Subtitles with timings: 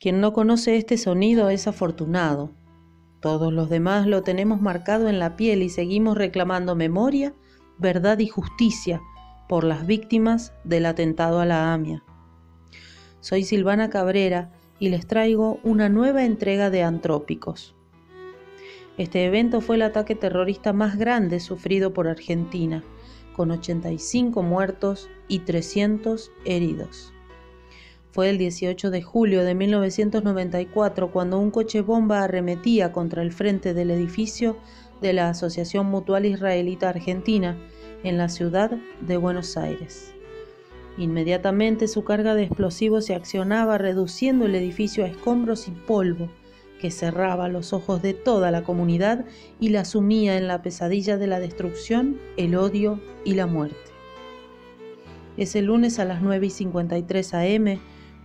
[0.00, 2.54] Quien no conoce este sonido es afortunado.
[3.20, 7.34] Todos los demás lo tenemos marcado en la piel y seguimos reclamando memoria,
[7.76, 9.02] verdad y justicia
[9.46, 12.02] por las víctimas del atentado a la AMIA.
[13.20, 17.76] Soy Silvana Cabrera y les traigo una nueva entrega de Antrópicos.
[18.96, 22.82] Este evento fue el ataque terrorista más grande sufrido por Argentina,
[23.36, 27.12] con 85 muertos y 300 heridos.
[28.12, 33.72] Fue el 18 de julio de 1994 cuando un coche bomba arremetía contra el frente
[33.72, 34.56] del edificio
[35.00, 37.56] de la Asociación Mutual Israelita Argentina
[38.02, 40.12] en la ciudad de Buenos Aires.
[40.98, 46.28] Inmediatamente su carga de explosivos se accionaba reduciendo el edificio a escombros y polvo
[46.80, 49.24] que cerraba los ojos de toda la comunidad
[49.60, 53.76] y la sumía en la pesadilla de la destrucción, el odio y la muerte.
[55.36, 57.78] Ese lunes a las 9 y 53 am,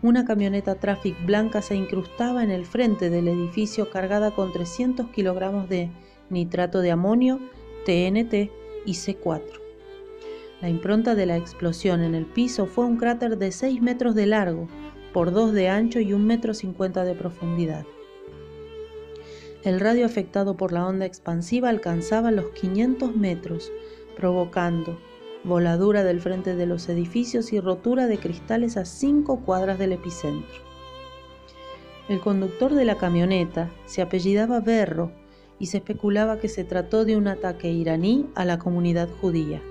[0.05, 5.67] una camioneta Traffic blanca se incrustaba en el frente del edificio cargada con 300 kilogramos
[5.67, 5.89] de
[6.29, 7.39] nitrato de amonio,
[7.85, 8.51] TNT
[8.85, 9.41] y C4.
[10.61, 14.27] La impronta de la explosión en el piso fue un cráter de 6 metros de
[14.27, 14.67] largo,
[15.11, 17.85] por 2 de ancho y 1 metro 50 de profundidad.
[19.63, 23.71] El radio afectado por la onda expansiva alcanzaba los 500 metros,
[24.15, 24.99] provocando
[25.45, 30.65] voladura del frente de los edificios y rotura de cristales a cinco cuadras del epicentro.
[32.09, 35.11] El conductor de la camioneta se apellidaba Berro
[35.59, 39.61] y se especulaba que se trató de un ataque iraní a la comunidad judía.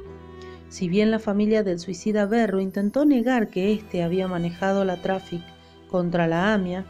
[0.69, 5.43] Si bien la familia del suicida Berro intentó negar que éste había manejado la Traffic
[5.89, 6.85] contra la AMIA,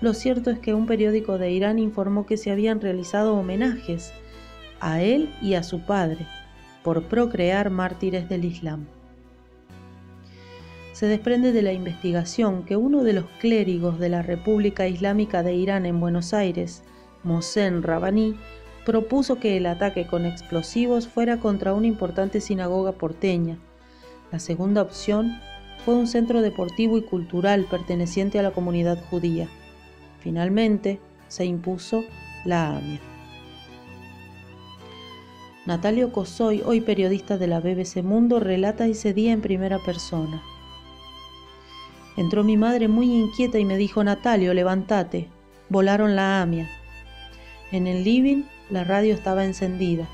[0.00, 4.12] lo cierto es que un periódico de Irán informó que se habían realizado homenajes
[4.80, 6.26] a él y a su padre,
[6.84, 8.86] por procrear mártires del Islam.
[10.92, 15.54] Se desprende de la investigación que uno de los clérigos de la República Islámica de
[15.54, 16.84] Irán en Buenos Aires,
[17.24, 18.36] Mohsen Rabani,
[18.84, 23.58] propuso que el ataque con explosivos fuera contra una importante sinagoga porteña.
[24.30, 25.32] La segunda opción
[25.84, 29.48] fue un centro deportivo y cultural perteneciente a la comunidad judía.
[30.20, 32.04] Finalmente, se impuso
[32.44, 33.13] la AMIA.
[35.66, 40.42] Natalio Cosoy, hoy periodista de la BBC Mundo, relata ese día en primera persona.
[42.18, 45.28] Entró mi madre muy inquieta y me dijo, Natalio, levántate,
[45.70, 46.68] volaron la AMIA.
[47.72, 50.06] En el living la radio estaba encendida.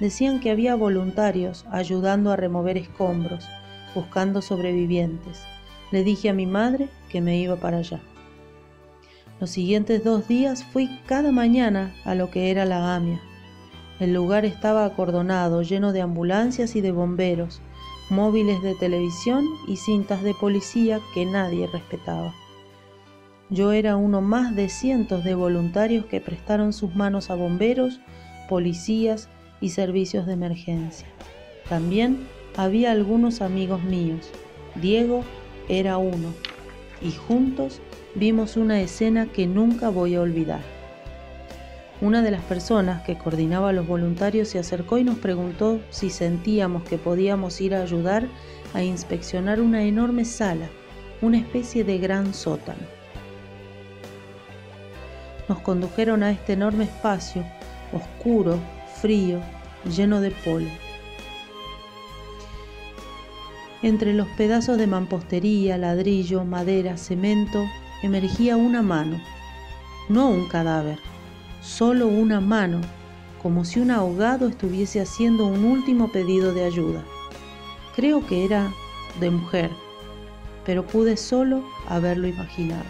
[0.00, 3.48] Decían que había voluntarios ayudando a remover escombros,
[3.94, 5.40] buscando sobrevivientes.
[5.92, 8.00] Le dije a mi madre que me iba para allá.
[9.38, 13.20] Los siguientes dos días fui cada mañana a lo que era la AMIA.
[13.98, 17.60] El lugar estaba acordonado, lleno de ambulancias y de bomberos,
[18.10, 22.34] móviles de televisión y cintas de policía que nadie respetaba.
[23.48, 28.00] Yo era uno más de cientos de voluntarios que prestaron sus manos a bomberos,
[28.48, 29.28] policías
[29.60, 31.06] y servicios de emergencia.
[31.68, 32.26] También
[32.56, 34.30] había algunos amigos míos.
[34.74, 35.22] Diego
[35.68, 36.34] era uno.
[37.00, 37.80] Y juntos
[38.14, 40.75] vimos una escena que nunca voy a olvidar.
[42.02, 46.82] Una de las personas que coordinaba los voluntarios se acercó y nos preguntó si sentíamos
[46.82, 48.28] que podíamos ir a ayudar
[48.74, 50.68] a inspeccionar una enorme sala,
[51.22, 52.82] una especie de gran sótano.
[55.48, 57.44] Nos condujeron a este enorme espacio,
[57.92, 58.58] oscuro,
[59.00, 59.40] frío,
[59.96, 60.70] lleno de polvo.
[63.82, 67.64] Entre los pedazos de mampostería, ladrillo, madera, cemento,
[68.02, 69.18] emergía una mano,
[70.10, 70.98] no un cadáver,
[71.60, 72.80] solo una mano,
[73.42, 77.04] como si un ahogado estuviese haciendo un último pedido de ayuda.
[77.94, 78.72] Creo que era
[79.20, 79.70] de mujer,
[80.64, 82.84] pero pude solo haberlo imaginado.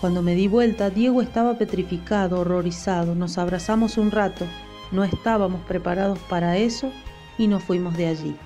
[0.00, 3.16] Cuando me di vuelta, Diego estaba petrificado, horrorizado.
[3.16, 4.46] Nos abrazamos un rato.
[4.92, 6.92] No estábamos preparados para eso
[7.36, 8.36] y nos fuimos de allí.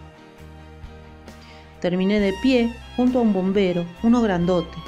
[1.80, 4.78] Terminé de pie junto a un bombero, uno grandote,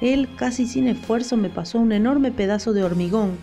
[0.00, 3.38] él casi sin esfuerzo me pasó un enorme pedazo de hormigón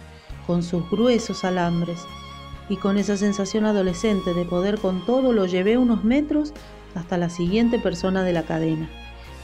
[0.45, 1.99] con sus gruesos alambres
[2.69, 6.53] y con esa sensación adolescente de poder con todo lo llevé unos metros
[6.95, 8.89] hasta la siguiente persona de la cadena.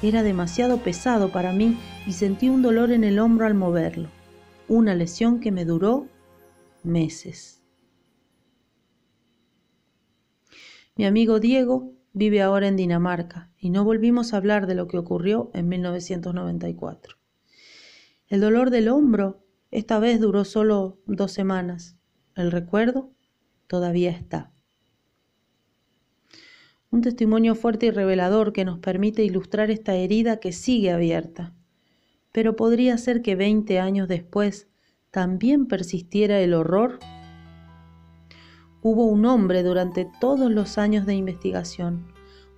[0.01, 1.77] Era demasiado pesado para mí
[2.07, 4.09] y sentí un dolor en el hombro al moverlo,
[4.67, 6.07] una lesión que me duró
[6.83, 7.61] meses.
[10.95, 14.97] Mi amigo Diego vive ahora en Dinamarca y no volvimos a hablar de lo que
[14.97, 17.17] ocurrió en 1994.
[18.27, 21.97] El dolor del hombro esta vez duró solo dos semanas.
[22.35, 23.11] El recuerdo
[23.67, 24.51] todavía está.
[26.91, 31.55] Un testimonio fuerte y revelador que nos permite ilustrar esta herida que sigue abierta.
[32.31, 34.67] Pero podría ser que 20 años después
[35.09, 36.99] también persistiera el horror.
[38.85, 42.05] Hubo un hombre durante todos los años de investigación,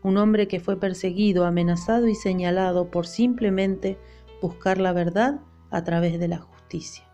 [0.02, 4.00] un hombre que fue perseguido, amenazado y señalado por simplemente
[4.42, 5.40] buscar la verdad
[5.70, 7.06] a través de la justicia.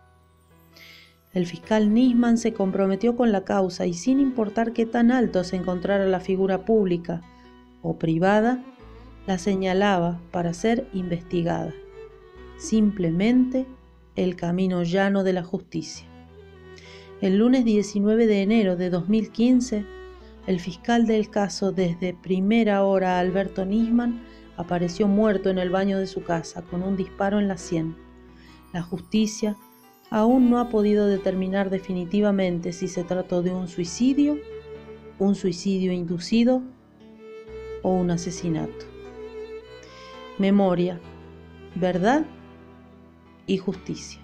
[1.34, 5.56] El fiscal Nisman se comprometió con la causa y sin importar qué tan alto se
[5.56, 7.20] encontrara la figura pública
[7.82, 8.64] o privada,
[9.26, 11.74] la señalaba para ser investigada.
[12.56, 13.66] Simplemente
[14.16, 16.11] el camino llano de la justicia.
[17.22, 19.86] El lunes 19 de enero de 2015,
[20.48, 24.24] el fiscal del caso desde primera hora Alberto Nisman
[24.56, 27.94] apareció muerto en el baño de su casa con un disparo en la sien.
[28.72, 29.56] La justicia
[30.10, 34.40] aún no ha podido determinar definitivamente si se trató de un suicidio,
[35.20, 36.60] un suicidio inducido
[37.82, 38.84] o un asesinato.
[40.38, 40.98] Memoria,
[41.76, 42.26] verdad
[43.46, 44.21] y justicia.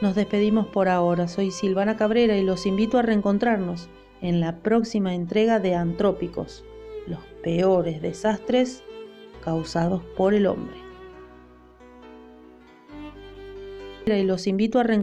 [0.00, 1.28] Nos despedimos por ahora.
[1.28, 3.90] Soy Silvana Cabrera y los invito a reencontrarnos
[4.22, 6.64] en la próxima entrega de Antrópicos,
[7.06, 8.82] los peores desastres
[9.44, 10.76] causados por el hombre.
[14.06, 15.00] y los invito a reencontrar